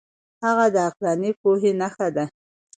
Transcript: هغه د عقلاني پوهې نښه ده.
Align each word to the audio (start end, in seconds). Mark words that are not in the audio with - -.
هغه 0.43 0.65
د 0.73 0.75
عقلاني 0.87 1.31
پوهې 1.41 1.71
نښه 1.81 2.07
ده. 2.15 2.25